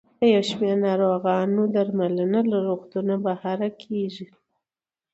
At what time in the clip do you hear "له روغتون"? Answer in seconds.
2.51-3.07